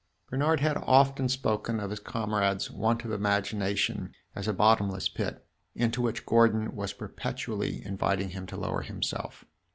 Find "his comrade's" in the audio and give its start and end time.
1.91-2.71